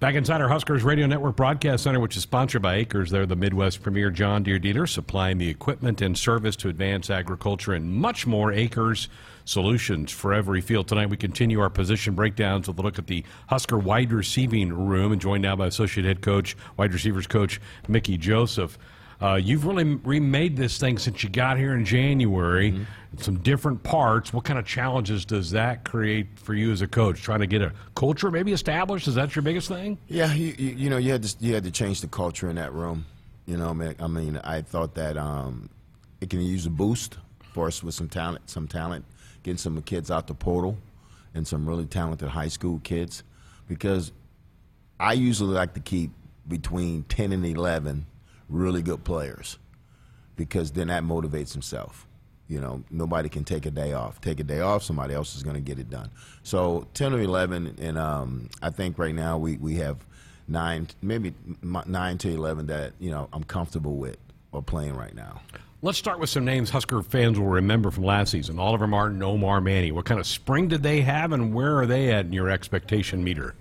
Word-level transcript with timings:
Back 0.00 0.14
inside 0.14 0.40
our 0.40 0.48
Huskers 0.48 0.82
Radio 0.82 1.06
Network 1.06 1.36
Broadcast 1.36 1.84
Center, 1.84 2.00
which 2.00 2.16
is 2.16 2.22
sponsored 2.22 2.62
by 2.62 2.82
AKRS. 2.82 3.10
They're 3.10 3.26
the 3.26 3.36
Midwest 3.36 3.82
premier 3.82 4.08
John 4.08 4.42
Deere 4.42 4.58
dealer, 4.58 4.86
supplying 4.86 5.36
the 5.36 5.50
equipment 5.50 6.00
and 6.00 6.16
service 6.16 6.56
to 6.56 6.70
advance 6.70 7.10
agriculture 7.10 7.74
and 7.74 7.92
much 7.92 8.26
more. 8.26 8.50
AKRS 8.50 9.08
solutions 9.44 10.10
for 10.10 10.32
every 10.32 10.62
field. 10.62 10.88
Tonight 10.88 11.10
we 11.10 11.18
continue 11.18 11.60
our 11.60 11.68
position 11.68 12.14
breakdowns 12.14 12.66
with 12.66 12.78
a 12.78 12.82
look 12.82 12.98
at 12.98 13.08
the 13.08 13.22
Husker 13.48 13.78
wide 13.78 14.10
receiving 14.10 14.72
room, 14.72 15.12
and 15.12 15.20
joined 15.20 15.42
now 15.42 15.54
by 15.54 15.66
associate 15.66 16.06
head 16.06 16.22
coach, 16.22 16.56
wide 16.78 16.94
receivers 16.94 17.26
coach 17.26 17.60
Mickey 17.86 18.16
Joseph. 18.16 18.78
Uh, 19.22 19.34
you've 19.34 19.66
really 19.66 19.84
remade 19.84 20.56
this 20.56 20.78
thing 20.78 20.96
since 20.96 21.22
you 21.22 21.28
got 21.28 21.58
here 21.58 21.74
in 21.74 21.84
January. 21.84 22.72
Mm-hmm. 22.72 22.84
Some 23.18 23.38
different 23.40 23.82
parts. 23.82 24.32
What 24.32 24.44
kind 24.44 24.58
of 24.58 24.64
challenges 24.64 25.24
does 25.24 25.50
that 25.50 25.84
create 25.84 26.38
for 26.38 26.54
you 26.54 26.70
as 26.72 26.80
a 26.80 26.86
coach? 26.86 27.20
Trying 27.22 27.40
to 27.40 27.46
get 27.46 27.60
a 27.60 27.72
culture 27.94 28.30
maybe 28.30 28.52
established. 28.52 29.08
Is 29.08 29.16
that 29.16 29.34
your 29.34 29.42
biggest 29.42 29.68
thing? 29.68 29.98
Yeah, 30.08 30.32
you, 30.32 30.54
you, 30.56 30.70
you 30.70 30.90
know 30.90 30.96
you 30.96 31.12
had 31.12 31.24
to 31.24 31.36
you 31.40 31.54
had 31.54 31.64
to 31.64 31.70
change 31.72 32.00
the 32.00 32.06
culture 32.08 32.48
in 32.48 32.56
that 32.56 32.72
room. 32.72 33.04
You 33.46 33.56
know, 33.56 33.70
I 33.98 34.06
mean, 34.06 34.40
I 34.44 34.62
thought 34.62 34.94
that 34.94 35.18
um, 35.18 35.68
it 36.20 36.30
can 36.30 36.40
use 36.40 36.66
a 36.66 36.70
boost 36.70 37.18
for 37.52 37.66
us 37.66 37.82
with 37.82 37.96
some 37.96 38.08
talent, 38.08 38.48
some 38.48 38.68
talent, 38.68 39.04
getting 39.42 39.58
some 39.58 39.82
kids 39.82 40.08
out 40.08 40.28
the 40.28 40.34
portal, 40.34 40.78
and 41.34 41.46
some 41.46 41.68
really 41.68 41.86
talented 41.86 42.28
high 42.28 42.48
school 42.48 42.80
kids, 42.84 43.24
because 43.66 44.12
I 45.00 45.14
usually 45.14 45.54
like 45.54 45.74
to 45.74 45.80
keep 45.80 46.12
between 46.46 47.02
ten 47.02 47.32
and 47.32 47.44
eleven 47.44 48.06
really 48.50 48.82
good 48.82 49.04
players 49.04 49.58
because 50.36 50.72
then 50.72 50.88
that 50.88 51.02
motivates 51.02 51.52
himself. 51.52 52.06
You 52.48 52.60
know, 52.60 52.82
nobody 52.90 53.28
can 53.28 53.44
take 53.44 53.64
a 53.64 53.70
day 53.70 53.92
off. 53.92 54.20
Take 54.20 54.40
a 54.40 54.44
day 54.44 54.60
off, 54.60 54.82
somebody 54.82 55.14
else 55.14 55.36
is 55.36 55.42
going 55.42 55.54
to 55.54 55.60
get 55.60 55.78
it 55.78 55.88
done. 55.88 56.10
So 56.42 56.88
10 56.94 57.14
or 57.14 57.20
11, 57.20 57.76
and 57.80 57.96
um, 57.96 58.48
I 58.60 58.70
think 58.70 58.98
right 58.98 59.14
now 59.14 59.38
we, 59.38 59.56
we 59.58 59.76
have 59.76 60.04
nine, 60.48 60.88
maybe 61.00 61.32
nine 61.62 62.18
to 62.18 62.28
11 62.28 62.66
that, 62.66 62.92
you 62.98 63.10
know, 63.10 63.28
I'm 63.32 63.44
comfortable 63.44 63.96
with 63.96 64.16
or 64.50 64.62
playing 64.62 64.96
right 64.96 65.14
now. 65.14 65.40
Let's 65.82 65.96
start 65.96 66.18
with 66.18 66.28
some 66.28 66.44
names 66.44 66.68
Husker 66.70 67.02
fans 67.02 67.38
will 67.38 67.46
remember 67.46 67.90
from 67.90 68.04
last 68.04 68.32
season. 68.32 68.58
Oliver 68.58 68.86
Martin, 68.86 69.22
Omar 69.22 69.60
Manning. 69.60 69.94
What 69.94 70.04
kind 70.04 70.20
of 70.20 70.26
spring 70.26 70.68
did 70.68 70.82
they 70.82 71.00
have, 71.00 71.32
and 71.32 71.54
where 71.54 71.78
are 71.78 71.86
they 71.86 72.12
at 72.12 72.26
in 72.26 72.32
your 72.32 72.50
expectation 72.50 73.24
meter? 73.24 73.54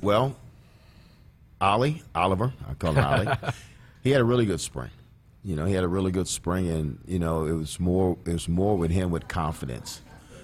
Well, 0.00 0.34
Ollie, 1.60 2.02
Oliver, 2.14 2.52
I 2.68 2.74
call 2.74 2.92
him 2.94 3.04
Ollie. 3.04 3.36
he 4.02 4.10
had 4.10 4.20
a 4.20 4.24
really 4.24 4.46
good 4.46 4.60
spring. 4.60 4.90
You 5.44 5.56
know, 5.56 5.64
he 5.64 5.74
had 5.74 5.84
a 5.84 5.88
really 5.88 6.12
good 6.12 6.28
spring, 6.28 6.68
and 6.68 6.98
you 7.06 7.18
know, 7.18 7.46
it 7.46 7.52
was 7.52 7.80
more 7.80 8.16
it 8.26 8.32
was 8.32 8.48
more 8.48 8.76
with 8.76 8.90
him 8.90 9.10
with 9.10 9.26
confidence, 9.28 10.02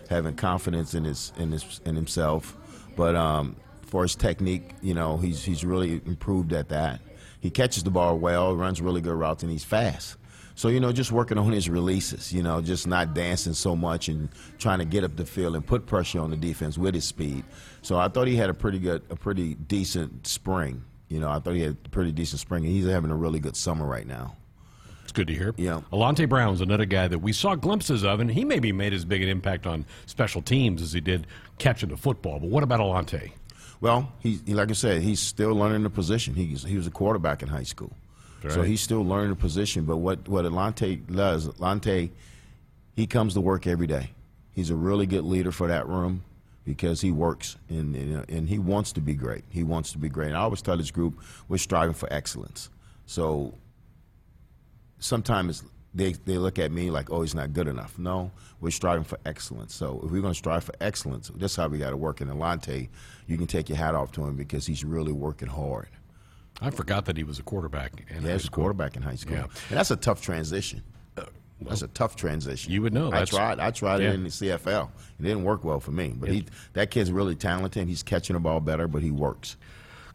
having 0.09 0.35
confidence 0.35 0.95
in 0.95 1.05
his 1.05 1.33
in 1.39 1.53
his 1.53 1.81
in 1.85 1.95
himself. 1.95 2.57
But 2.97 3.15
um, 3.15 3.57
for 3.83 4.03
his 4.03 4.17
technique, 4.17 4.75
you 4.83 4.95
know, 4.95 5.17
he's 5.17 5.45
he's 5.45 5.65
really 5.65 6.01
improved 6.07 6.53
at 6.53 6.69
that. 6.71 7.01
He 7.41 7.51
catches 7.51 7.85
the 7.85 7.91
ball 7.91 8.19
well, 8.19 8.57
runs 8.57 8.81
really 8.81 9.01
good 9.01 9.15
routes, 9.15 9.43
and 9.43 9.53
he's 9.53 9.65
fast. 9.65 10.17
So 10.57 10.67
you 10.67 10.81
know, 10.81 10.91
just 10.91 11.13
working 11.13 11.39
on 11.39 11.53
his 11.53 11.69
releases. 11.71 12.33
You 12.33 12.43
know, 12.43 12.61
just 12.61 12.89
not 12.89 13.15
dancing 13.15 13.55
so 13.55 13.77
much 13.77 14.09
and 14.09 14.29
trying 14.59 14.81
to 14.81 14.85
get 14.85 15.05
up 15.05 15.15
the 15.15 15.25
field 15.25 15.55
and 15.55 15.65
put 15.65 15.87
pressure 15.87 16.19
on 16.19 16.31
the 16.31 16.37
defense 16.37 16.77
with 16.77 16.95
his 16.95 17.05
speed. 17.05 17.45
So 17.83 17.99
I 17.99 18.09
thought 18.09 18.27
he 18.27 18.35
had 18.35 18.51
a 18.51 18.55
pretty 18.55 18.81
good, 18.81 19.03
a 19.11 19.17
pretty 19.17 19.55
decent 19.55 20.27
spring. 20.27 20.83
You 21.09 21.21
know, 21.21 21.31
I 21.31 21.39
thought 21.39 21.55
he 21.55 21.63
had 21.63 21.77
a 21.85 21.89
pretty 21.89 22.13
decent 22.13 22.41
spring, 22.41 22.65
and 22.65 22.73
he's 22.73 22.87
having 22.87 23.11
a 23.11 23.17
really 23.17 23.41
good 23.41 23.57
summer 23.57 23.87
right 23.87 24.07
now. 24.07 24.37
It's 25.03 25.13
good 25.13 25.29
to 25.29 25.35
hear. 25.35 25.55
Yeah. 25.57 25.81
Alante 25.91 26.29
Brown's 26.29 26.61
another 26.61 26.85
guy 26.85 27.09
that 27.09 27.21
we 27.21 27.33
saw 27.33 27.55
glimpses 27.55 28.05
of, 28.05 28.21
and 28.21 28.31
he 28.31 28.45
maybe 28.45 28.73
made 28.73 28.93
as 28.93 29.07
big 29.07 29.23
an 29.23 29.31
impact 29.31 29.67
on 29.67 29.87
special 30.05 30.43
teams 30.43 30.83
as 30.83 30.93
he 30.93 31.01
did 31.01 31.27
catching 31.59 31.89
the 31.89 31.97
football. 31.97 32.39
But 32.39 32.51
what 32.51 32.63
about 32.63 32.81
Alante? 32.81 33.33
Well, 33.81 34.13
he, 34.19 34.41
he 34.45 34.53
like 34.53 34.69
I 34.69 34.75
said, 34.75 35.01
he's 35.01 35.21
still 35.21 35.55
learning 35.55 35.85
the 35.85 35.91
position. 35.91 36.35
He's, 36.35 36.63
he 36.63 36.77
was 36.77 36.87
a 36.87 36.91
quarterback 36.91 37.43
in 37.43 37.49
high 37.49 37.63
school. 37.63 37.97
Right. 38.43 38.53
So 38.53 38.63
he's 38.63 38.83
still 38.83 39.03
learning 39.03 39.31
the 39.31 39.37
position. 39.37 39.85
But 39.85 39.97
what, 39.97 40.29
what 40.29 40.45
Alante 40.45 41.01
does, 41.07 41.49
Alante, 41.49 42.11
he 42.95 43.07
comes 43.07 43.33
to 43.33 43.41
work 43.41 43.67
every 43.67 43.87
day. 43.87 44.11
He's 44.53 44.69
a 44.69 44.77
really 44.77 45.07
good 45.07 45.25
leader 45.25 45.53
for 45.53 45.69
that 45.69 45.89
room 45.89 46.23
because 46.69 47.01
he 47.01 47.11
works 47.11 47.57
and, 47.71 47.97
and, 47.97 48.29
and 48.29 48.47
he 48.47 48.59
wants 48.59 48.93
to 48.93 49.01
be 49.01 49.15
great. 49.15 49.43
He 49.49 49.63
wants 49.63 49.91
to 49.93 49.99
be 49.99 50.11
great. 50.11 50.29
And 50.29 50.37
I 50.37 50.41
always 50.41 50.61
tell 50.61 50.77
this 50.77 50.91
group 50.91 51.19
we're 51.49 51.57
striving 51.57 51.95
for 51.95 52.13
excellence. 52.13 52.69
So 53.07 53.55
sometimes 54.99 55.65
they, 55.95 56.13
they 56.13 56.37
look 56.37 56.59
at 56.59 56.71
me 56.71 56.91
like, 56.91 57.11
oh, 57.11 57.23
he's 57.23 57.35
not 57.35 57.55
good 57.55 57.69
enough. 57.69 57.99
No, 57.99 58.31
we're 58.61 58.69
striving 58.71 59.05
for 59.05 59.19
excellence. 59.25 59.75
So 59.75 60.03
if 60.05 60.11
we're 60.11 60.21
going 60.21 60.35
to 60.35 60.39
strive 60.39 60.63
for 60.63 60.75
excellence, 60.79 61.31
that's 61.37 61.57
how 61.57 61.69
we 61.69 61.79
got 61.79 61.91
to 61.91 61.97
work. 61.97 62.21
And 62.21 62.31
Alante, 62.31 62.91
you 63.27 63.39
can 63.39 63.47
take 63.47 63.71
your 63.71 63.79
hat 63.79 63.95
off 63.95 64.13
to 64.13 64.25
him 64.27 64.37
because 64.37 64.67
he's 64.67 64.85
really 64.85 65.13
working 65.13 65.49
hard. 65.49 65.89
I 66.61 66.69
forgot 66.69 67.07
that 67.07 67.17
he 67.17 67.25
was 67.25 67.39
a 67.39 67.43
quarterback. 67.43 68.05
In 68.11 68.27
yeah, 68.27 68.35
he's 68.35 68.45
a 68.45 68.51
quarterback 68.51 68.95
in 68.95 69.01
high 69.01 69.15
school. 69.15 69.37
Yeah. 69.37 69.45
And 69.71 69.79
that's 69.79 69.91
a 69.91 69.97
tough 69.97 70.21
transition. 70.21 70.83
Well, 71.61 71.71
That's 71.71 71.83
a 71.83 71.89
tough 71.89 72.15
transition. 72.15 72.73
You 72.73 72.83
would 72.83 72.95
know. 72.95 73.13
I 73.13 73.25
tried. 73.25 73.59
I 73.59 73.73
tried 73.73 74.01
yeah. 74.01 74.11
it 74.11 74.15
in 74.15 74.23
the 74.25 74.31
CFL. 74.31 74.91
It 75.19 75.23
didn't 75.23 75.43
work 75.43 75.65
well 75.65 75.81
for 75.81 75.91
me. 75.91 76.15
But 76.17 76.31
he, 76.31 76.47
that 76.75 76.91
kid's 76.91 77.11
really 77.11 77.35
talented. 77.35 77.89
He's 77.89 78.05
catching 78.05 78.35
the 78.35 78.41
ball 78.41 78.61
better, 78.61 78.87
but 78.87 79.03
he 79.03 79.11
works. 79.11 79.57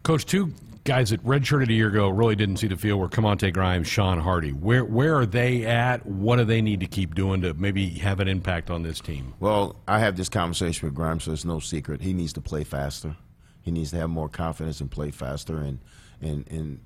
Coach, 0.03 0.25
two 0.25 0.53
guys 0.85 1.11
that 1.11 1.23
redshirted 1.25 1.69
a 1.69 1.73
year 1.73 1.87
ago 1.87 2.09
really 2.09 2.35
didn't 2.35 2.57
see 2.57 2.67
the 2.67 2.75
field 2.75 2.99
were 2.99 3.09
Kamonte 3.09 3.53
Grimes, 3.53 3.87
Shawn 3.87 4.19
Hardy. 4.19 4.51
Where 4.51 4.83
where 4.85 5.17
are 5.17 5.25
they 5.25 5.65
at? 5.65 6.05
What 6.05 6.37
do 6.37 6.45
they 6.45 6.61
need 6.61 6.79
to 6.81 6.87
keep 6.87 7.15
doing 7.15 7.41
to 7.41 7.53
maybe 7.53 7.89
have 7.89 8.19
an 8.19 8.27
impact 8.27 8.69
on 8.69 8.83
this 8.83 8.99
team? 8.99 9.33
Well, 9.39 9.75
I 9.87 9.99
have 9.99 10.15
this 10.15 10.29
conversation 10.29 10.87
with 10.87 10.95
Grimes, 10.95 11.23
so 11.23 11.31
it's 11.31 11.45
no 11.45 11.59
secret. 11.59 12.01
He 12.01 12.13
needs 12.13 12.33
to 12.33 12.41
play 12.41 12.63
faster. 12.63 13.15
He 13.61 13.71
needs 13.71 13.91
to 13.91 13.97
have 13.97 14.09
more 14.09 14.29
confidence 14.29 14.81
and 14.81 14.91
play 14.91 15.11
faster. 15.11 15.57
And 15.57 15.79
and 16.21 16.45
and 16.49 16.79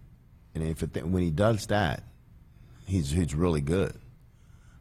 and 0.53 0.63
if 0.63 0.83
it, 0.83 1.05
when 1.05 1.23
he 1.23 1.31
does 1.31 1.67
that, 1.67 2.03
he's 2.85 3.11
he's 3.11 3.33
really 3.33 3.61
good. 3.61 3.95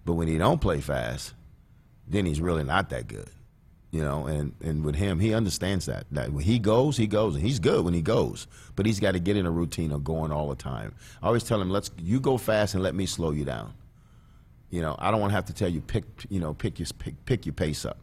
But 0.06 0.14
when 0.14 0.28
he 0.28 0.38
don't 0.38 0.60
play 0.60 0.80
fast, 0.80 1.34
then 2.06 2.24
he's 2.24 2.40
really 2.40 2.62
not 2.62 2.90
that 2.90 3.08
good. 3.08 3.28
You 3.90 4.02
know, 4.02 4.26
and, 4.26 4.54
and 4.62 4.84
with 4.84 4.94
him, 4.94 5.18
he 5.18 5.34
understands 5.34 5.86
that. 5.86 6.06
That 6.12 6.32
when 6.32 6.44
he 6.44 6.58
goes, 6.58 6.96
he 6.96 7.06
goes, 7.06 7.34
and 7.34 7.44
he's 7.44 7.58
good 7.58 7.84
when 7.84 7.92
he 7.94 8.02
goes. 8.02 8.46
But 8.76 8.86
he's 8.86 9.00
got 9.00 9.12
to 9.12 9.18
get 9.18 9.36
in 9.36 9.46
a 9.46 9.50
routine 9.50 9.90
of 9.90 10.04
going 10.04 10.30
all 10.30 10.48
the 10.48 10.56
time. 10.56 10.94
I 11.22 11.26
always 11.26 11.44
tell 11.44 11.60
him, 11.60 11.70
"Let's 11.70 11.90
you 11.98 12.20
go 12.20 12.36
fast 12.36 12.74
and 12.74 12.82
let 12.82 12.94
me 12.94 13.06
slow 13.06 13.32
you 13.32 13.44
down." 13.44 13.74
You 14.70 14.82
know, 14.82 14.96
I 14.98 15.10
don't 15.10 15.20
want 15.20 15.30
to 15.30 15.34
have 15.34 15.46
to 15.46 15.52
tell 15.52 15.68
you 15.68 15.80
pick, 15.80 16.04
you 16.28 16.40
know, 16.40 16.54
pick 16.54 16.78
your 16.78 16.88
pick, 16.98 17.24
pick 17.24 17.46
your 17.46 17.52
pace 17.52 17.84
up. 17.84 17.98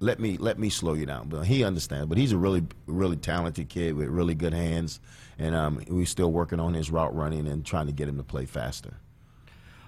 Let 0.00 0.20
me 0.20 0.36
let 0.36 0.58
me 0.58 0.68
slow 0.68 0.94
you 0.94 1.06
down. 1.06 1.28
But 1.28 1.46
he 1.46 1.64
understands. 1.64 2.06
But 2.06 2.18
he's 2.18 2.32
a 2.32 2.38
really 2.38 2.64
really 2.86 3.16
talented 3.16 3.68
kid 3.68 3.94
with 3.94 4.08
really 4.08 4.34
good 4.34 4.54
hands, 4.54 5.00
and 5.38 5.54
um, 5.54 5.80
we're 5.88 6.06
still 6.06 6.32
working 6.32 6.60
on 6.60 6.74
his 6.74 6.90
route 6.90 7.14
running 7.14 7.46
and 7.46 7.64
trying 7.64 7.86
to 7.86 7.92
get 7.92 8.08
him 8.08 8.16
to 8.16 8.24
play 8.24 8.46
faster. 8.46 8.96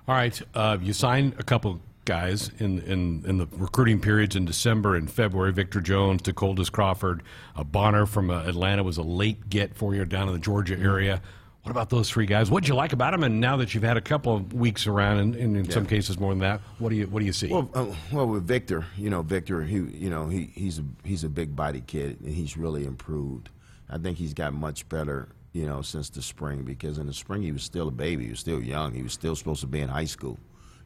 All 0.09 0.17
right, 0.17 0.41
uh, 0.55 0.79
you 0.81 0.93
signed 0.93 1.35
a 1.39 1.45
couple 1.45 1.81
guys 2.05 2.51
in, 2.59 2.81
in, 2.81 3.25
in 3.25 3.39
the 3.39 3.47
recruiting 3.53 4.01
periods 4.01 4.35
in 4.35 4.45
December 4.45 4.97
and 4.97 5.09
February. 5.09 5.53
Victor 5.53 5.81
Jones, 5.81 6.23
Decoldest 6.23 6.73
Crawford, 6.73 7.23
uh, 7.55 7.63
Bonner 7.63 8.07
from 8.07 8.29
uh, 8.29 8.43
Atlanta 8.43 8.83
was 8.83 8.97
a 8.97 9.03
late 9.03 9.49
get 9.49 9.77
for 9.77 9.95
you 9.95 10.05
down 10.05 10.27
in 10.27 10.35
the 10.35 10.41
Georgia 10.41 10.77
area. 10.77 11.23
What 11.63 11.71
about 11.71 11.91
those 11.91 12.11
three 12.11 12.27
guys? 12.27 12.51
What 12.51 12.65
did 12.65 12.69
you 12.69 12.75
like 12.75 12.93
about 12.93 13.13
them? 13.13 13.23
And 13.23 13.41
now 13.41 13.57
that 13.59 13.73
you've 13.73 13.85
had 13.85 13.97
a 13.97 14.01
couple 14.01 14.35
of 14.35 14.53
weeks 14.53 14.89
around, 14.89 15.19
and, 15.19 15.37
and 15.37 15.57
in 15.57 15.65
yeah. 15.67 15.71
some 15.71 15.87
cases 15.87 16.19
more 16.19 16.33
than 16.33 16.41
that, 16.41 16.61
what 16.81 16.89
do 16.89 16.97
you 16.97 17.07
what 17.07 17.21
do 17.21 17.27
you 17.27 17.33
see? 17.33 17.47
Well, 17.47 17.71
uh, 17.73 17.87
well, 18.11 18.27
with 18.27 18.45
Victor, 18.45 18.85
you 18.97 19.09
know, 19.09 19.23
Victor, 19.23 19.63
he 19.63 19.77
you 19.77 20.11
know 20.11 20.27
he 20.27 20.51
he's 20.57 20.81
a 20.81 20.85
he's 21.05 21.23
a 21.23 21.29
big 21.29 21.55
body 21.55 21.81
kid, 21.87 22.21
and 22.21 22.35
he's 22.35 22.57
really 22.57 22.85
improved. 22.85 23.49
I 23.89 23.99
think 23.99 24.19
he's 24.19 24.35
got 24.35 24.53
much 24.53 24.89
better 24.89 25.29
you 25.53 25.67
know, 25.67 25.83
since 25.83 26.09
the 26.11 26.23
spring 26.23 26.63
because 26.63 26.99
in 26.99 27.07
the 27.07 27.13
spring 27.13 27.43
he 27.43 27.53
was 27.53 27.63
still 27.63 27.89
a 27.89 27.93
baby. 27.93 28.25
He 28.25 28.31
was 28.31 28.41
still 28.41 28.63
young. 28.63 28.95
He 28.95 29.03
was 29.03 29.13
still 29.13 29.37
supposed 29.37 29.61
to 29.61 29.67
be 29.67 29.81
in 29.81 29.89
high 29.89 30.07
school. 30.07 30.39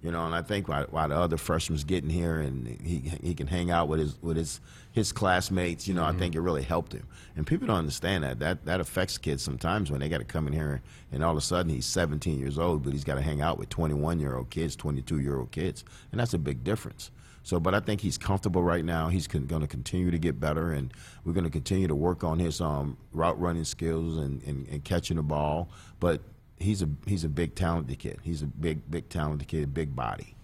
You 0.02 0.12
know, 0.12 0.26
and 0.26 0.34
I 0.34 0.42
think 0.42 0.68
while, 0.68 0.84
while 0.90 1.08
the 1.08 1.16
other 1.16 1.36
freshmen's 1.36 1.84
getting 1.84 2.10
here 2.10 2.38
and 2.38 2.66
he 2.66 3.12
he 3.22 3.34
can 3.34 3.46
hang 3.46 3.70
out 3.70 3.88
with 3.88 3.98
his 3.98 4.20
with 4.22 4.36
his 4.36 4.60
his 4.92 5.12
classmates, 5.12 5.88
you 5.88 5.94
know, 5.94 6.02
mm-hmm. 6.02 6.16
I 6.16 6.18
think 6.18 6.34
it 6.34 6.40
really 6.40 6.62
helped 6.62 6.92
him. 6.92 7.06
And 7.34 7.46
people 7.46 7.66
don't 7.66 7.76
understand 7.76 8.24
that. 8.24 8.38
That 8.38 8.64
that 8.66 8.80
affects 8.80 9.18
kids 9.18 9.42
sometimes 9.42 9.90
when 9.90 10.00
they 10.00 10.08
got 10.08 10.18
to 10.18 10.24
come 10.24 10.46
in 10.46 10.52
here 10.52 10.82
and 11.10 11.24
all 11.24 11.32
of 11.32 11.38
a 11.38 11.40
sudden 11.40 11.70
he's 11.70 11.86
17 11.86 12.38
years 12.38 12.58
old, 12.58 12.82
but 12.82 12.92
he's 12.92 13.04
got 13.04 13.16
to 13.16 13.22
hang 13.22 13.40
out 13.40 13.58
with 13.58 13.68
21 13.68 14.20
year 14.20 14.36
old 14.36 14.50
kids, 14.50 14.76
22 14.76 15.20
year 15.20 15.38
old 15.38 15.50
kids, 15.50 15.84
and 16.12 16.20
that's 16.20 16.34
a 16.34 16.38
big 16.38 16.62
difference. 16.62 17.10
So, 17.46 17.60
but 17.60 17.76
I 17.76 17.80
think 17.80 18.00
he's 18.00 18.18
comfortable 18.18 18.64
right 18.64 18.84
now. 18.84 19.06
He's 19.06 19.28
con- 19.28 19.46
going 19.46 19.60
to 19.60 19.68
continue 19.68 20.10
to 20.10 20.18
get 20.18 20.40
better, 20.40 20.72
and 20.72 20.92
we're 21.24 21.32
going 21.32 21.44
to 21.44 21.50
continue 21.50 21.86
to 21.86 21.94
work 21.94 22.24
on 22.24 22.40
his 22.40 22.60
um, 22.60 22.96
route 23.12 23.40
running 23.40 23.62
skills 23.62 24.16
and, 24.16 24.42
and, 24.42 24.66
and 24.66 24.82
catching 24.82 25.16
the 25.16 25.22
ball. 25.22 25.68
But 26.00 26.22
he's 26.58 26.82
a 26.82 26.88
he's 27.06 27.24
a 27.24 27.28
big 27.28 27.54
talented 27.54 27.98
kid. 27.98 28.18
He's 28.22 28.42
a 28.42 28.46
big 28.46 28.90
big 28.90 29.08
talented 29.08 29.48
kid, 29.48 29.74
big 29.74 29.94
body. 29.94 30.34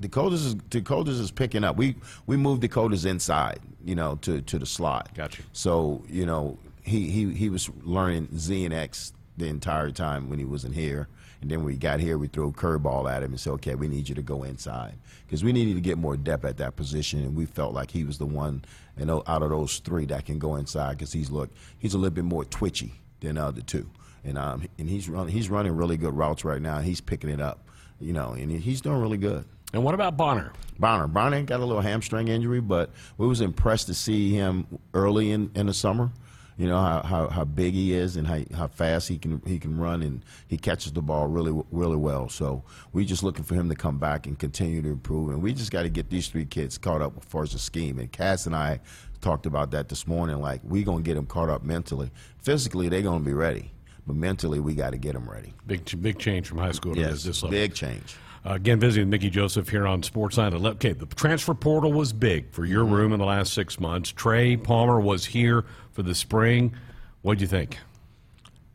Decoldest 0.00 0.34
is 0.34 0.54
Decoldest 0.54 1.20
is 1.20 1.30
picking 1.30 1.64
up. 1.64 1.76
We 1.76 1.96
we 2.26 2.36
moved 2.36 2.62
Decoldest 2.62 3.06
inside, 3.06 3.60
you 3.84 3.94
know, 3.94 4.16
to 4.22 4.40
to 4.42 4.58
the 4.58 4.66
slot. 4.66 5.10
Gotcha. 5.14 5.42
So 5.52 6.02
you 6.08 6.26
know 6.26 6.58
he 6.82 7.10
he 7.10 7.32
he 7.32 7.48
was 7.48 7.70
learning 7.82 8.28
Z 8.36 8.64
and 8.64 8.74
X 8.74 9.12
the 9.36 9.46
entire 9.46 9.90
time 9.90 10.28
when 10.28 10.38
he 10.38 10.44
wasn't 10.44 10.74
here. 10.74 11.08
And 11.40 11.50
then 11.50 11.58
when 11.58 11.66
we 11.66 11.76
got 11.76 11.98
here, 11.98 12.18
we 12.18 12.28
threw 12.28 12.48
a 12.48 12.52
curveball 12.52 13.10
at 13.10 13.24
him 13.24 13.32
and 13.32 13.40
said, 13.40 13.54
okay, 13.54 13.74
we 13.74 13.88
need 13.88 14.08
you 14.08 14.14
to 14.14 14.22
go 14.22 14.44
inside. 14.44 14.94
Because 15.26 15.42
we 15.42 15.52
needed 15.52 15.74
to 15.74 15.80
get 15.80 15.98
more 15.98 16.16
depth 16.16 16.44
at 16.44 16.58
that 16.58 16.76
position, 16.76 17.18
and 17.24 17.34
we 17.34 17.46
felt 17.46 17.74
like 17.74 17.90
he 17.90 18.04
was 18.04 18.18
the 18.18 18.26
one 18.26 18.62
you 18.96 19.06
know, 19.06 19.22
out 19.26 19.42
of 19.42 19.50
those 19.50 19.78
three 19.78 20.04
that 20.06 20.24
can 20.26 20.38
go 20.38 20.56
inside 20.56 20.92
because 20.92 21.12
he's, 21.12 21.30
look, 21.30 21.50
he's 21.78 21.94
a 21.94 21.98
little 21.98 22.14
bit 22.14 22.24
more 22.24 22.44
twitchy 22.44 22.92
than 23.20 23.36
the 23.36 23.44
other 23.44 23.60
two. 23.62 23.88
And, 24.24 24.38
um, 24.38 24.68
and 24.78 24.88
he's, 24.88 25.08
running, 25.08 25.34
he's 25.34 25.50
running 25.50 25.72
really 25.72 25.96
good 25.96 26.16
routes 26.16 26.44
right 26.44 26.62
now. 26.62 26.78
He's 26.80 27.00
picking 27.00 27.30
it 27.30 27.40
up, 27.40 27.68
you 28.00 28.12
know, 28.12 28.32
and 28.32 28.50
he's 28.50 28.80
doing 28.80 29.00
really 29.00 29.18
good. 29.18 29.44
And 29.72 29.82
what 29.82 29.94
about 29.94 30.16
Bonner? 30.16 30.52
Bonner. 30.78 31.06
Bonner 31.06 31.42
got 31.42 31.60
a 31.60 31.64
little 31.64 31.82
hamstring 31.82 32.28
injury, 32.28 32.60
but 32.60 32.90
we 33.16 33.26
was 33.26 33.40
impressed 33.40 33.86
to 33.86 33.94
see 33.94 34.32
him 34.32 34.66
early 34.94 35.30
in, 35.30 35.50
in 35.54 35.66
the 35.66 35.74
summer. 35.74 36.10
You 36.58 36.68
know 36.68 36.78
how, 36.78 37.02
how, 37.02 37.28
how 37.28 37.44
big 37.44 37.72
he 37.72 37.94
is 37.94 38.16
and 38.16 38.26
how, 38.26 38.40
how 38.54 38.68
fast 38.68 39.08
he 39.08 39.16
can 39.16 39.40
he 39.46 39.58
can 39.58 39.78
run 39.78 40.02
and 40.02 40.22
he 40.46 40.58
catches 40.58 40.92
the 40.92 41.00
ball 41.00 41.26
really 41.26 41.58
really 41.70 41.96
well. 41.96 42.28
So 42.28 42.62
we 42.92 43.06
just 43.06 43.22
looking 43.22 43.42
for 43.42 43.54
him 43.54 43.70
to 43.70 43.74
come 43.74 43.98
back 43.98 44.26
and 44.26 44.38
continue 44.38 44.82
to 44.82 44.88
improve. 44.90 45.30
And 45.30 45.42
we 45.42 45.54
just 45.54 45.70
got 45.70 45.84
to 45.84 45.88
get 45.88 46.10
these 46.10 46.28
three 46.28 46.44
kids 46.44 46.76
caught 46.76 47.00
up 47.00 47.14
as 47.16 47.24
far 47.24 47.42
as 47.42 47.52
the 47.52 47.58
scheme. 47.58 47.98
And 47.98 48.12
Cass 48.12 48.44
and 48.46 48.54
I 48.54 48.80
talked 49.22 49.46
about 49.46 49.70
that 49.70 49.88
this 49.88 50.06
morning. 50.06 50.40
Like 50.40 50.60
we 50.62 50.84
gonna 50.84 51.02
get 51.02 51.14
them 51.14 51.26
caught 51.26 51.48
up 51.48 51.64
mentally. 51.64 52.10
Physically, 52.42 52.88
they're 52.90 53.02
gonna 53.02 53.24
be 53.24 53.32
ready, 53.32 53.70
but 54.06 54.16
mentally, 54.16 54.60
we 54.60 54.74
got 54.74 54.90
to 54.90 54.98
get 54.98 55.12
them 55.14 55.28
ready. 55.28 55.52
Big 55.66 56.02
big 56.02 56.18
change 56.18 56.48
from 56.48 56.58
high 56.58 56.72
school 56.72 56.94
to 56.94 57.00
yes, 57.00 57.22
this 57.24 57.42
level. 57.42 57.50
big 57.58 57.74
change. 57.74 58.16
Uh, 58.44 58.54
again, 58.54 58.80
visiting 58.80 59.08
Mickey 59.08 59.30
Joseph 59.30 59.68
here 59.68 59.86
on 59.86 60.02
Sportsline. 60.02 60.52
Okay, 60.74 60.92
the 60.92 61.06
transfer 61.06 61.54
portal 61.54 61.92
was 61.92 62.12
big 62.12 62.50
for 62.50 62.64
your 62.64 62.84
Mm-hmm. 62.84 62.94
room 62.94 63.12
in 63.12 63.20
the 63.20 63.24
last 63.26 63.52
six 63.52 63.78
months. 63.78 64.10
Trey 64.10 64.56
Palmer 64.56 65.00
was 65.00 65.24
here 65.26 65.64
for 65.92 66.02
the 66.02 66.14
spring. 66.14 66.74
What 67.22 67.38
do 67.38 67.42
you 67.42 67.48
think? 67.48 67.78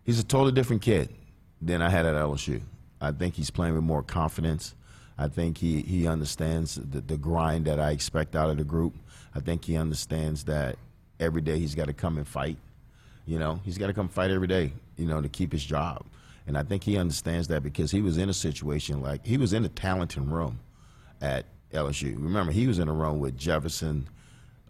He's 0.06 0.20
a 0.20 0.24
totally 0.24 0.54
different 0.54 0.82
kid 0.82 1.10
than 1.62 1.82
I 1.82 1.90
had 1.90 2.06
at 2.06 2.16
LSU. 2.16 2.62
I 3.02 3.12
think 3.12 3.36
he's 3.36 3.50
playing 3.52 3.74
with 3.76 3.84
more 3.84 4.02
confidence. 4.04 4.74
I 5.18 5.28
think 5.28 5.58
he, 5.58 5.82
he 5.82 6.08
understands 6.08 6.76
the, 6.76 7.02
the 7.02 7.18
grind 7.18 7.66
that 7.66 7.80
I 7.80 7.92
expect 7.92 8.36
out 8.38 8.50
of 8.50 8.56
the 8.58 8.64
group. 8.64 8.96
I 9.36 9.42
think 9.42 9.66
he 9.66 9.76
understands 9.76 10.46
that 10.46 10.78
every 11.20 11.42
day 11.42 11.60
he's 11.60 11.76
got 11.76 11.88
to 11.88 11.94
come 11.94 12.18
and 12.18 12.26
fight. 12.28 12.58
You 13.28 13.38
know, 13.38 13.60
he's 13.64 13.78
got 13.78 13.88
to 13.88 13.94
come 13.94 14.08
fight 14.08 14.32
every 14.32 14.48
day, 14.48 14.72
you 14.96 15.06
know, 15.06 15.22
to 15.22 15.30
keep 15.30 15.52
his 15.52 15.64
job. 15.64 16.06
And 16.48 16.58
I 16.58 16.64
think 16.64 16.84
he 16.84 16.98
understands 16.98 17.50
that 17.50 17.62
because 17.62 17.92
he 17.92 18.02
was 18.02 18.18
in 18.18 18.30
a 18.30 18.34
situation 18.34 19.02
like 19.02 19.26
he 19.26 19.38
was 19.38 19.52
in 19.52 19.66
a 19.66 19.70
talented 19.70 20.26
room 20.26 20.60
at 21.22 21.46
LSU. 21.74 22.16
Remember, 22.16 22.54
he 22.54 22.68
was 22.68 22.80
in 22.80 22.88
a 22.88 22.94
room 22.94 23.20
with 23.20 23.38
Jefferson, 23.38 24.08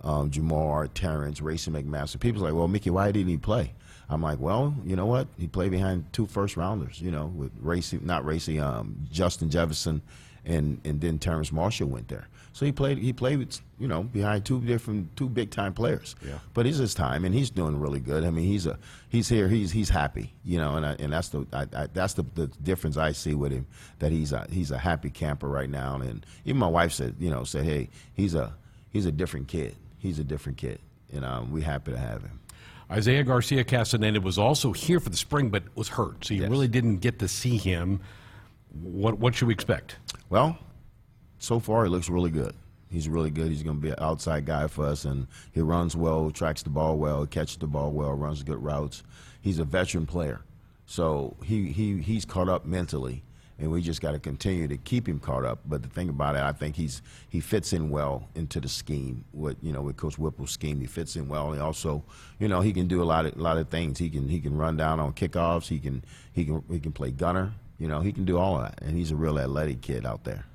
um, 0.01 0.31
Ja'Marr, 0.31 0.89
Terrace, 0.93 1.39
Racey 1.39 1.69
McMaster. 1.69 2.19
People's 2.19 2.41
like, 2.43 2.53
well, 2.55 2.67
Mickey, 2.67 2.89
why 2.89 3.11
didn't 3.11 3.29
he 3.29 3.37
play? 3.37 3.73
I'm 4.09 4.21
like, 4.23 4.39
well, 4.39 4.73
you 4.85 4.95
know 4.95 5.05
what? 5.05 5.27
He 5.37 5.47
played 5.47 5.69
behind 5.69 6.11
two 6.11 6.25
first 6.25 6.57
rounders, 6.57 6.99
you 6.99 7.11
know, 7.11 7.27
with 7.27 7.51
Racey, 7.59 7.99
not 8.01 8.25
Racey, 8.25 8.59
um, 8.59 9.05
Justin 9.11 9.49
Jefferson, 9.49 10.01
and 10.47 10.79
and 10.85 10.99
then 11.01 11.19
Terrace 11.19 11.51
Marshall 11.51 11.89
went 11.89 12.07
there. 12.07 12.27
So 12.53 12.65
he 12.65 12.71
played. 12.71 12.97
He 12.97 13.13
played 13.13 13.37
with, 13.37 13.61
you 13.77 13.87
know, 13.87 14.01
behind 14.01 14.43
two 14.43 14.59
different, 14.61 15.15
two 15.15 15.29
big 15.29 15.51
time 15.51 15.75
players. 15.75 16.15
Yeah. 16.25 16.39
But 16.55 16.65
it's 16.65 16.79
his 16.79 16.95
time, 16.95 17.23
and 17.23 17.35
he's 17.35 17.51
doing 17.51 17.79
really 17.79 17.99
good. 17.99 18.23
I 18.23 18.31
mean, 18.31 18.45
he's 18.47 18.65
a 18.65 18.79
he's 19.09 19.29
here. 19.29 19.47
He's 19.47 19.71
he's 19.71 19.89
happy, 19.89 20.33
you 20.43 20.57
know, 20.57 20.75
and 20.75 20.83
I, 20.83 20.93
and 20.93 21.13
that's 21.13 21.29
the 21.29 21.45
I, 21.53 21.67
I, 21.83 21.87
that's 21.93 22.13
the, 22.15 22.23
the 22.33 22.47
difference 22.63 22.97
I 22.97 23.11
see 23.11 23.35
with 23.35 23.51
him. 23.51 23.67
That 23.99 24.11
he's 24.11 24.31
a 24.31 24.47
he's 24.49 24.71
a 24.71 24.77
happy 24.79 25.11
camper 25.11 25.47
right 25.47 25.69
now, 25.69 25.97
and 25.97 26.25
even 26.45 26.57
my 26.57 26.67
wife 26.67 26.93
said, 26.93 27.15
you 27.19 27.29
know, 27.29 27.43
said, 27.43 27.63
hey, 27.65 27.89
he's 28.15 28.33
a 28.33 28.55
he's 28.89 29.05
a 29.05 29.11
different 29.11 29.47
kid. 29.47 29.75
He's 29.99 30.17
a 30.17 30.23
different 30.23 30.57
kid, 30.57 30.79
and 31.13 31.23
um, 31.23 31.51
we're 31.51 31.63
happy 31.63 31.91
to 31.91 31.97
have 31.99 32.23
him. 32.23 32.39
Isaiah 32.89 33.23
Garcia 33.23 33.65
Castaneda 33.65 34.19
was 34.21 34.39
also 34.39 34.71
here 34.71 34.99
for 34.99 35.09
the 35.11 35.17
spring, 35.17 35.49
but 35.49 35.61
was 35.75 35.89
hurt, 35.89 36.25
so 36.25 36.33
you 36.33 36.41
Yes. 36.41 36.49
really 36.49 36.67
didn't 36.69 36.97
get 36.99 37.19
to 37.19 37.27
see 37.27 37.57
him. 37.57 37.99
What 38.81 39.19
what 39.19 39.35
should 39.35 39.47
we 39.47 39.53
expect? 39.53 39.97
Well, 40.29 40.57
so 41.39 41.59
far 41.59 41.85
he 41.85 41.89
looks 41.89 42.09
really 42.09 42.31
good. 42.31 42.53
He's 42.89 43.07
really 43.07 43.29
good. 43.29 43.47
He's 43.47 43.63
going 43.63 43.77
to 43.77 43.81
be 43.81 43.89
an 43.89 43.95
outside 43.99 44.45
guy 44.45 44.67
for 44.67 44.85
us, 44.85 45.05
and 45.05 45.27
he 45.51 45.61
runs 45.61 45.95
well, 45.95 46.31
tracks 46.31 46.63
the 46.63 46.69
ball 46.69 46.97
well, 46.97 47.25
catches 47.25 47.57
the 47.57 47.67
ball 47.67 47.91
well, 47.91 48.13
runs 48.13 48.43
good 48.43 48.61
routes. 48.63 49.03
He's 49.41 49.59
a 49.59 49.65
veteran 49.65 50.05
player, 50.05 50.41
so 50.85 51.35
he, 51.43 51.71
he 51.71 52.01
he's 52.01 52.25
caught 52.25 52.49
up 52.49 52.65
mentally, 52.65 53.23
and 53.59 53.71
we 53.71 53.81
just 53.81 54.01
got 54.01 54.11
to 54.11 54.19
continue 54.19 54.67
to 54.67 54.77
keep 54.77 55.07
him 55.07 55.19
caught 55.19 55.45
up. 55.45 55.59
But 55.65 55.81
the 55.81 55.89
thing 55.89 56.09
about 56.09 56.35
it, 56.35 56.41
I 56.41 56.53
think 56.53 56.75
he's 56.75 57.01
he 57.29 57.39
fits 57.39 57.73
in 57.73 57.89
well 57.89 58.27
into 58.35 58.59
the 58.59 58.69
scheme. 58.69 59.25
With 59.33 59.57
you 59.61 59.71
know, 59.73 59.81
with 59.81 59.97
Coach 59.97 60.15
Whipple's 60.15 60.51
scheme, 60.51 60.79
he 60.79 60.87
fits 60.87 61.15
in 61.15 61.27
well. 61.27 61.51
And 61.51 61.61
also, 61.61 62.03
you 62.39 62.47
know, 62.47 62.61
he 62.61 62.73
can 62.73 62.87
do 62.87 63.01
a 63.01 63.05
lot 63.05 63.25
of 63.25 63.37
a 63.37 63.41
lot 63.41 63.57
of 63.57 63.69
things. 63.69 63.99
He 63.99 64.09
can 64.09 64.27
he 64.27 64.39
can 64.39 64.57
run 64.57 64.77
down 64.77 64.99
on 64.99 65.13
kickoffs. 65.13 65.67
He 65.67 65.79
can 65.79 66.03
he 66.33 66.45
can 66.45 66.63
he 66.69 66.79
can 66.79 66.93
play 66.93 67.11
gunner. 67.11 67.53
You 67.79 67.87
know, 67.87 68.01
he 68.01 68.11
can 68.11 68.25
do 68.25 68.37
all 68.37 68.57
of 68.57 68.63
that, 68.63 68.81
and 68.81 68.97
he's 68.97 69.11
a 69.11 69.15
real 69.15 69.37
athletic 69.39 69.81
kid 69.81 70.05
out 70.05 70.23
there. 70.23 70.45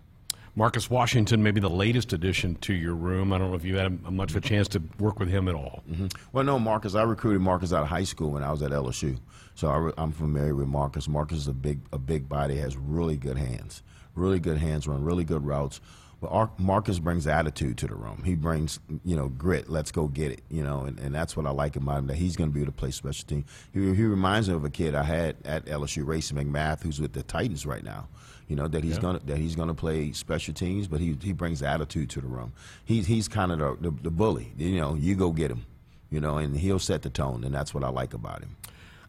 Marcus 0.54 0.90
Washington, 0.90 1.42
maybe 1.42 1.60
the 1.60 1.70
latest 1.70 2.12
addition 2.12 2.56
to 2.56 2.74
your 2.74 2.94
room. 2.94 3.32
I 3.32 3.38
don't 3.38 3.50
know 3.50 3.56
if 3.56 3.64
you 3.64 3.76
had 3.76 3.86
a, 3.86 4.10
much 4.10 4.32
of 4.32 4.36
a 4.36 4.40
chance 4.40 4.68
to 4.68 4.82
work 4.98 5.18
with 5.18 5.30
him 5.30 5.48
at 5.48 5.54
all. 5.54 5.82
Mm-hmm. 5.90 6.08
Well, 6.32 6.44
no, 6.44 6.58
Marcus. 6.58 6.94
I 6.94 7.02
recruited 7.04 7.40
Marcus 7.40 7.72
out 7.72 7.82
of 7.82 7.88
high 7.88 8.04
school 8.04 8.30
when 8.32 8.42
I 8.42 8.50
was 8.50 8.60
at 8.60 8.70
LSU, 8.70 9.18
so 9.54 9.68
I 9.96 10.02
I'm 10.02 10.12
familiar 10.12 10.54
with 10.54 10.68
Marcus. 10.68 11.08
Marcus 11.08 11.38
is 11.38 11.48
a 11.48 11.54
big, 11.54 11.80
a 11.92 11.98
big 11.98 12.28
body, 12.28 12.56
has 12.56 12.76
really 12.76 13.16
good 13.16 13.38
hands, 13.38 13.82
really 14.14 14.40
good 14.40 14.58
hands, 14.58 14.86
run 14.86 15.02
really 15.02 15.24
good 15.24 15.46
routes. 15.46 15.80
But 16.22 16.58
Marcus 16.58 16.98
brings 17.00 17.26
attitude 17.26 17.76
to 17.78 17.86
the 17.88 17.94
room. 17.96 18.22
He 18.24 18.34
brings, 18.36 18.78
you 19.04 19.16
know, 19.16 19.28
grit. 19.28 19.68
Let's 19.68 19.90
go 19.90 20.06
get 20.08 20.30
it, 20.32 20.40
you 20.48 20.62
know, 20.62 20.82
and, 20.84 20.98
and 21.00 21.14
that's 21.14 21.36
what 21.36 21.46
I 21.46 21.50
like 21.50 21.76
about 21.76 21.98
him. 21.98 22.06
That 22.06 22.16
he's 22.16 22.36
going 22.36 22.48
to 22.48 22.54
be 22.54 22.60
able 22.62 22.72
to 22.72 22.78
play 22.78 22.92
special 22.92 23.26
team. 23.26 23.44
He, 23.74 23.80
he 23.94 24.04
reminds 24.04 24.48
me 24.48 24.54
of 24.54 24.64
a 24.64 24.70
kid 24.70 24.94
I 24.94 25.02
had 25.02 25.36
at 25.44 25.66
LSU, 25.66 26.06
Racey 26.06 26.34
McMath, 26.34 26.82
who's 26.82 27.00
with 27.00 27.12
the 27.12 27.24
Titans 27.24 27.66
right 27.66 27.82
now. 27.84 28.08
You 28.48 28.56
know 28.56 28.68
that 28.68 28.84
he's 28.84 28.96
Yeah. 28.96 29.02
gonna 29.02 29.18
that 29.26 29.38
he's 29.38 29.56
gonna 29.56 29.74
play 29.74 30.12
special 30.12 30.54
teams, 30.54 30.86
but 30.86 31.00
he 31.00 31.16
he 31.22 31.32
brings 31.32 31.62
attitude 31.62 32.08
to 32.10 32.20
the 32.20 32.26
room. 32.28 32.52
He's 32.84 33.06
he's 33.06 33.26
kind 33.26 33.50
of 33.50 33.58
the, 33.58 33.90
the 33.90 33.96
the 34.04 34.10
bully. 34.10 34.52
You 34.56 34.78
know, 34.80 34.94
you 34.94 35.14
go 35.16 35.32
get 35.32 35.50
him 35.50 35.66
you 36.10 36.20
know, 36.20 36.36
and 36.36 36.54
he'll 36.58 36.78
set 36.78 37.00
the 37.00 37.08
tone, 37.08 37.42
and 37.42 37.54
that's 37.54 37.72
what 37.72 37.82
I 37.82 37.88
like 37.88 38.12
about 38.12 38.42
him. 38.42 38.54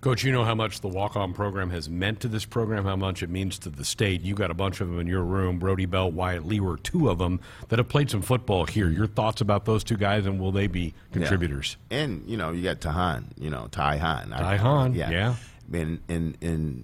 Coach, 0.03 0.25
you 0.25 0.33
know 0.33 0.43
how 0.43 0.53
much 0.53 0.81
the 0.81 0.89
walk 0.89 1.15
on 1.15 1.31
program 1.31 1.69
has 1.69 1.89
meant 1.89 2.19
to 2.19 2.27
this 2.27 2.43
program, 2.43 2.83
how 2.83 2.97
much 2.97 3.23
it 3.23 3.29
means 3.29 3.57
to 3.59 3.69
the 3.69 3.85
state. 3.85 4.19
You 4.19 4.35
got 4.35 4.51
a 4.51 4.53
bunch 4.53 4.81
of 4.81 4.89
them 4.89 4.99
in 4.99 5.07
your 5.07 5.23
room. 5.23 5.59
Brody 5.59 5.85
Belt, 5.85 6.11
Wyatt 6.11 6.45
Lee 6.45 6.59
were 6.59 6.75
two 6.75 7.09
of 7.09 7.19
them 7.19 7.39
that 7.69 7.79
have 7.79 7.87
played 7.87 8.09
some 8.11 8.21
football 8.21 8.65
here. 8.65 8.89
Your 8.89 9.07
thoughts 9.07 9.39
about 9.39 9.63
those 9.63 9.81
two 9.81 9.95
guys, 9.95 10.25
and 10.25 10.41
will 10.41 10.51
they 10.51 10.67
be 10.67 10.93
contributors? 11.13 11.77
And 11.89 12.21
you 12.27 12.35
know, 12.35 12.51
you 12.51 12.63
got 12.63 12.81
Tahan, 12.81 13.27
you 13.39 13.49
know, 13.49 13.69
Ty 13.71 13.95
Hahn. 13.95 14.31
Ty 14.31 14.57
Hahn, 14.57 14.93
yeah. 14.93 15.35
And 15.71 16.01
and 16.09 16.37
and 16.41 16.83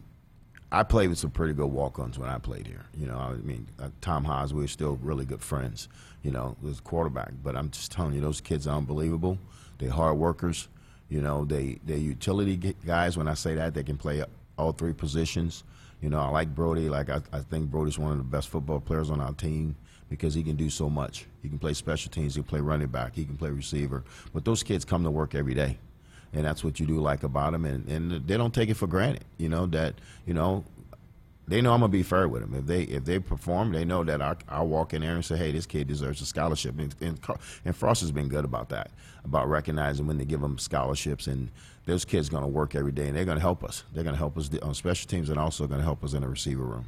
I 0.71 0.83
played 0.83 1.10
with 1.10 1.18
some 1.18 1.31
pretty 1.31 1.54
good 1.54 1.68
walk-ons 1.68 2.18
when 2.18 2.30
I 2.30 2.38
played 2.38 2.68
here. 2.68 2.86
You 2.98 3.07
know, 3.07 3.18
I 3.18 3.33
mean, 3.33 3.68
uh, 3.81 3.89
Tom 4.00 4.24
Haas, 4.24 4.54
we 4.54 4.62
were 4.62 4.68
still 4.69 4.98
really 5.01 5.25
good 5.25 5.42
friends. 5.42 5.89
You 6.24 6.31
know, 6.31 6.56
was 6.62 6.80
quarterback, 6.80 7.33
but 7.44 7.57
I'm 7.57 7.69
just 7.69 7.92
telling 7.92 8.13
you, 8.13 8.21
those 8.21 8.39
kids 8.39 8.66
are 8.66 8.77
unbelievable. 8.77 9.39
They're 9.77 9.92
hard 9.92 10.18
workers. 10.18 10.69
You 11.09 11.21
know, 11.21 11.45
they 11.45 11.79
they're 11.85 11.97
utility 11.97 12.75
guys. 12.85 13.17
When 13.17 13.27
I 13.27 13.33
say 13.33 13.56
that, 13.56 13.73
they 13.73 13.83
can 13.83 13.97
play 13.97 14.23
all 14.57 14.71
three 14.71 14.94
positions. 14.94 15.63
You 16.01 16.09
know, 16.09 16.19
I 16.19 16.30
like 16.30 16.54
Brody. 16.54 16.87
Like 16.89 17.09
I, 17.09 17.21
I 17.33 17.39
think 17.39 17.69
Brody's 17.69 17.97
one 17.97 18.11
of 18.11 18.18
the 18.18 18.23
best 18.23 18.49
football 18.49 18.80
players 18.80 19.09
on 19.09 19.19
our 19.19 19.33
team 19.33 19.75
because 20.09 20.33
he 20.33 20.44
can 20.44 20.56
do 20.56 20.69
so 20.69 20.89
much. 20.89 21.25
He 21.42 21.49
can 21.49 21.59
play 21.59 21.73
special 21.73 22.11
teams. 22.11 22.35
He 22.35 22.42
can 22.42 22.49
play 22.49 22.59
running 22.59 22.87
back. 22.87 23.16
He 23.16 23.25
can 23.25 23.37
play 23.37 23.49
receiver. 23.49 24.04
But 24.33 24.45
those 24.45 24.63
kids 24.63 24.85
come 24.85 25.04
to 25.04 25.11
work 25.11 25.35
every 25.35 25.54
day, 25.54 25.78
and 26.33 26.45
that's 26.45 26.63
what 26.63 26.80
you 26.80 26.85
do 26.85 26.99
like 26.99 27.23
about 27.23 27.54
them. 27.54 27.66
And, 27.66 27.87
and 27.87 28.28
they 28.28 28.37
don't 28.37 28.54
take 28.54 28.69
it 28.69 28.75
for 28.75 28.87
granted. 28.87 29.25
You 29.37 29.49
know 29.49 29.66
that 29.68 29.95
you 30.25 30.33
know 30.33 30.63
they 31.49 31.61
know 31.61 31.73
I'm 31.73 31.79
gonna 31.79 31.89
be 31.89 32.03
fair 32.03 32.27
with 32.27 32.41
them. 32.41 32.53
If 32.53 32.65
they 32.68 32.83
if 32.83 33.06
they 33.06 33.19
perform, 33.19 33.71
they 33.71 33.83
know 33.83 34.03
that 34.03 34.21
I 34.21 34.35
I'll 34.47 34.68
walk 34.68 34.94
in 34.94 35.01
there 35.01 35.15
and 35.15 35.25
say, 35.25 35.35
hey, 35.35 35.51
this 35.51 35.65
kid 35.65 35.87
deserves 35.87 36.21
a 36.21 36.25
scholarship. 36.25 36.77
And 36.79 36.95
and, 37.01 37.19
and 37.65 37.75
Frost 37.75 38.01
has 38.01 38.11
been 38.11 38.27
good 38.27 38.45
about 38.45 38.69
that, 38.69 38.91
about 39.25 39.49
recognizing 39.49 40.06
when 40.06 40.18
they 40.18 40.25
give 40.25 40.41
them 40.41 40.57
scholarships. 40.59 41.27
And 41.27 41.49
those 41.85 42.06
kids 42.06 42.29
gonna 42.29 42.47
work 42.47 42.75
every 42.75 42.91
day, 42.91 43.07
and 43.07 43.18
they're 43.18 43.25
gonna 43.25 43.39
help 43.39 43.63
us. 43.63 43.83
They're 43.94 44.03
gonna 44.03 44.15
help 44.15 44.37
us 44.37 44.49
on 44.61 44.75
special 44.75 45.09
teams, 45.09 45.29
and 45.29 45.39
also 45.39 45.65
gonna 45.65 45.83
help 45.83 46.03
us 46.03 46.13
in 46.13 46.21
the 46.21 46.29
receiver 46.29 46.63
room. 46.63 46.87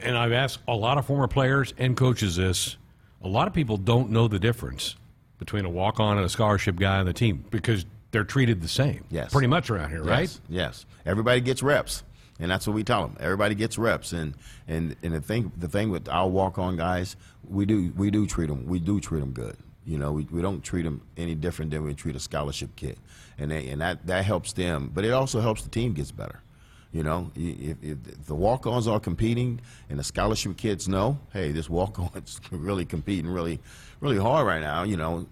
And 0.00 0.16
I've 0.16 0.32
asked 0.32 0.60
a 0.68 0.76
lot 0.76 0.98
of 0.98 1.06
former 1.06 1.26
players 1.26 1.72
and 1.78 1.96
coaches 1.96 2.36
this. 2.36 2.76
A 3.22 3.28
lot 3.28 3.48
of 3.48 3.54
people 3.54 3.78
don't 3.78 4.10
know 4.10 4.28
the 4.28 4.38
difference 4.38 4.94
between 5.38 5.64
a 5.64 5.70
walk 5.70 5.98
on 6.00 6.18
and 6.18 6.26
a 6.26 6.28
scholarship 6.28 6.76
guy 6.76 6.98
on 6.98 7.06
the 7.06 7.12
team 7.12 7.44
because 7.50 7.86
they're 8.10 8.24
treated 8.24 8.60
the 8.60 8.68
same. 8.68 9.04
Yes. 9.10 9.32
Pretty 9.32 9.46
much 9.48 9.70
around 9.70 9.90
here, 9.90 10.02
right? 10.02 10.20
Yes, 10.20 10.40
yes. 10.48 10.86
Everybody 11.06 11.40
gets 11.40 11.62
reps, 11.62 12.02
and 12.38 12.50
that's 12.50 12.66
what 12.66 12.74
we 12.74 12.84
tell 12.84 13.02
them. 13.02 13.16
Everybody 13.20 13.54
gets 13.54 13.78
reps, 13.78 14.12
and 14.12 14.34
and 14.66 14.96
and 15.02 15.14
the 15.14 15.20
thing 15.20 15.52
the 15.56 15.68
thing 15.68 15.90
with 15.90 16.08
our 16.08 16.28
walk 16.28 16.58
on 16.58 16.76
guys, 16.76 17.16
we 17.48 17.66
do 17.66 17.92
we 17.96 18.10
do 18.10 18.26
treat 18.26 18.46
them 18.46 18.66
we 18.66 18.78
do 18.78 19.00
treat 19.00 19.20
them 19.20 19.32
good. 19.32 19.56
You 19.84 19.98
know, 19.98 20.12
we, 20.12 20.24
we 20.30 20.42
don't 20.42 20.62
treat 20.62 20.82
them 20.82 21.00
any 21.16 21.34
different 21.34 21.70
than 21.70 21.82
we 21.82 21.94
treat 21.94 22.14
a 22.14 22.20
scholarship 22.20 22.76
kid, 22.76 22.98
and 23.38 23.50
they, 23.50 23.68
and 23.68 23.80
that 23.80 24.06
that 24.06 24.24
helps 24.24 24.52
them, 24.52 24.90
but 24.94 25.04
it 25.04 25.12
also 25.12 25.40
helps 25.40 25.62
the 25.62 25.70
team 25.70 25.94
gets 25.94 26.10
better. 26.10 26.42
You 26.92 27.02
know, 27.02 27.30
if, 27.36 27.76
if 27.82 28.26
the 28.26 28.34
walk-ons 28.34 28.88
are 28.88 28.98
competing 28.98 29.60
and 29.90 29.98
the 29.98 30.04
scholarship 30.04 30.56
kids 30.56 30.88
know, 30.88 31.18
hey, 31.34 31.52
this 31.52 31.68
walk-on's 31.68 32.40
really 32.50 32.86
competing 32.86 33.30
really, 33.30 33.60
really 34.00 34.16
hard 34.16 34.46
right 34.46 34.62
now. 34.62 34.84
You 34.84 34.96
know, 34.96 35.26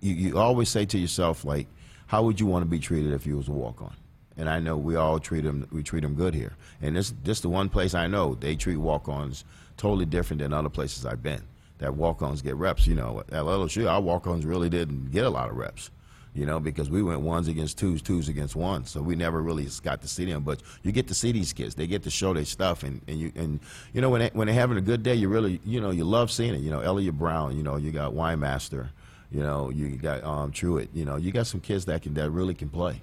you, 0.00 0.14
you 0.14 0.38
always 0.38 0.70
say 0.70 0.86
to 0.86 0.98
yourself 0.98 1.44
like, 1.44 1.66
how 2.06 2.22
would 2.22 2.40
you 2.40 2.46
want 2.46 2.62
to 2.62 2.66
be 2.68 2.78
treated 2.78 3.12
if 3.12 3.26
you 3.26 3.36
was 3.36 3.48
a 3.48 3.52
walk-on? 3.52 3.94
And 4.38 4.48
I 4.48 4.60
know 4.60 4.76
we 4.76 4.96
all 4.96 5.18
treat 5.18 5.42
them 5.42 5.68
we 5.70 5.82
treat 5.82 6.02
them 6.02 6.14
good 6.14 6.32
here. 6.32 6.54
And 6.80 6.96
this 6.96 7.12
this 7.24 7.40
the 7.40 7.48
one 7.48 7.68
place 7.68 7.92
I 7.94 8.06
know 8.06 8.36
they 8.36 8.56
treat 8.56 8.76
walk-ons 8.76 9.44
totally 9.76 10.06
different 10.06 10.40
than 10.40 10.52
other 10.52 10.68
places 10.68 11.04
I've 11.04 11.22
been. 11.22 11.42
That 11.78 11.94
walk-ons 11.94 12.40
get 12.40 12.54
reps. 12.54 12.86
You 12.86 12.94
know, 12.94 13.20
at 13.20 13.44
LSU, 13.44 13.90
our 13.90 14.00
walk-ons 14.00 14.46
really 14.46 14.70
didn't 14.70 15.10
get 15.10 15.24
a 15.24 15.30
lot 15.30 15.50
of 15.50 15.56
reps. 15.56 15.90
You 16.34 16.46
know, 16.46 16.60
because 16.60 16.88
we 16.88 17.02
went 17.02 17.20
ones 17.20 17.48
against 17.48 17.78
twos, 17.78 18.00
twos 18.00 18.28
against 18.28 18.54
ones, 18.54 18.90
so 18.90 19.02
we 19.02 19.16
never 19.16 19.42
really 19.42 19.66
got 19.82 20.02
to 20.02 20.08
see 20.08 20.24
them. 20.24 20.44
But 20.44 20.60
you 20.84 20.92
get 20.92 21.08
to 21.08 21.14
see 21.14 21.32
these 21.32 21.52
kids; 21.52 21.74
they 21.74 21.88
get 21.88 22.04
to 22.04 22.10
show 22.10 22.32
their 22.32 22.44
stuff, 22.44 22.84
and, 22.84 23.00
and 23.08 23.18
you 23.18 23.32
and 23.34 23.58
you 23.92 24.00
know 24.00 24.10
when 24.10 24.20
they, 24.20 24.30
when 24.34 24.46
they're 24.46 24.54
having 24.54 24.78
a 24.78 24.82
good 24.82 25.02
day, 25.02 25.14
you 25.14 25.28
really 25.28 25.60
you 25.64 25.80
know 25.80 25.90
you 25.90 26.04
love 26.04 26.30
seeing 26.30 26.54
it. 26.54 26.60
You 26.60 26.70
know, 26.70 26.80
Elliot 26.80 27.18
Brown, 27.18 27.56
you 27.56 27.64
know, 27.64 27.76
you 27.76 27.90
got 27.90 28.12
Winemaster, 28.12 28.90
you 29.32 29.42
know, 29.42 29.70
you 29.70 29.96
got 29.96 30.22
um, 30.22 30.52
Truitt, 30.52 30.88
you 30.94 31.04
know, 31.04 31.16
you 31.16 31.32
got 31.32 31.48
some 31.48 31.60
kids 31.60 31.86
that 31.86 32.02
can 32.02 32.14
that 32.14 32.30
really 32.30 32.54
can 32.54 32.68
play. 32.68 33.02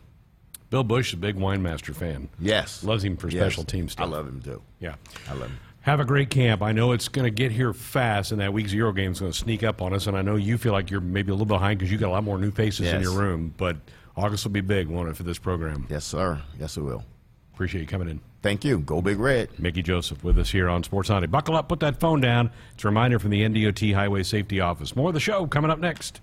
Bill 0.69 0.84
Busch 0.84 1.10
is 1.10 1.13
a 1.13 1.17
big 1.17 1.36
Winemaster 1.36 1.95
fan. 1.95 2.29
Yes. 2.39 2.84
Loves 2.84 3.03
him 3.03 3.17
for 3.17 3.29
Yes. 3.29 3.41
special 3.41 3.63
team 3.63 3.88
stuff. 3.89 4.05
I 4.07 4.10
love 4.10 4.27
him 4.27 4.41
too. 4.41 4.62
Yeah. 4.79 4.95
I 5.29 5.34
love 5.34 5.50
him. 5.50 5.60
Have 5.81 6.00
a 6.00 6.05
great 6.05 6.31
camp. 6.31 6.63
I 6.63 6.72
know 6.72 6.93
it's 6.93 7.07
going 7.07 7.25
to 7.25 7.29
get 7.29 7.51
here 7.51 7.72
fast, 7.72 8.31
and 8.31 8.41
that 8.41 8.51
week 8.53 8.67
zero 8.67 8.91
game 8.91 9.12
is 9.12 9.19
going 9.19 9.31
to 9.31 9.38
sneak 9.38 9.62
up 9.63 9.84
on 9.84 9.93
us. 9.93 10.07
And 10.07 10.17
I 10.17 10.24
know 10.24 10.36
you 10.36 10.57
feel 10.57 10.72
like 10.74 10.89
you're 10.89 11.00
maybe 11.01 11.29
a 11.29 11.36
little 11.36 11.45
behind 11.45 11.77
because 11.77 11.91
you 11.91 12.00
got 12.00 12.07
a 12.10 12.12
lot 12.12 12.24
more 12.24 12.39
new 12.39 12.50
faces 12.50 12.91
in 12.91 13.01
your 13.01 13.13
room. 13.15 13.53
But 13.55 13.77
August 14.17 14.45
will 14.45 14.51
be 14.51 14.62
big, 14.62 14.88
won't 14.88 15.10
it, 15.10 15.15
for 15.15 15.22
this 15.24 15.38
program? 15.38 15.86
Yes, 15.89 16.03
sir. 16.03 16.41
Yes, 16.60 16.75
it 16.77 16.81
will. 16.81 17.03
Appreciate 17.53 17.81
you 17.81 17.88
coming 17.88 18.10
in. 18.10 18.19
Thank 18.41 18.65
you. 18.65 18.79
Go 18.79 19.01
Big 19.01 19.19
Red. 19.19 19.60
Mickey 19.60 19.81
Joseph 19.84 20.24
with 20.24 20.38
us 20.39 20.50
here 20.51 20.67
on 20.69 20.84
Sports 20.84 21.07
Sunday. 21.07 21.27
Buckle 21.27 21.55
up, 21.55 21.69
put 21.69 21.79
that 21.81 22.00
phone 22.00 22.19
down. 22.19 22.50
It's 22.74 22.84
a 22.84 22.88
reminder 22.88 23.17
from 23.19 23.29
the 23.29 23.41
NDOT 23.43 23.93
Highway 23.93 24.24
Safety 24.24 24.60
Office. 24.60 24.95
More 24.95 25.10
of 25.10 25.13
the 25.13 25.19
show 25.19 25.45
coming 25.48 25.69
up 25.72 25.79
next. 25.79 26.19